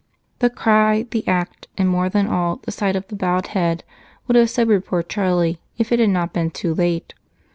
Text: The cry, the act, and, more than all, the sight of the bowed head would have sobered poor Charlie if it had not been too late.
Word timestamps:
The 0.39 0.49
cry, 0.49 1.05
the 1.11 1.23
act, 1.27 1.67
and, 1.77 1.87
more 1.87 2.09
than 2.09 2.25
all, 2.25 2.55
the 2.63 2.71
sight 2.71 2.95
of 2.95 3.07
the 3.09 3.15
bowed 3.15 3.45
head 3.53 3.83
would 4.27 4.35
have 4.35 4.49
sobered 4.49 4.83
poor 4.87 5.03
Charlie 5.03 5.59
if 5.77 5.91
it 5.91 5.99
had 5.99 6.09
not 6.09 6.33
been 6.33 6.49
too 6.49 6.73
late. 6.73 7.13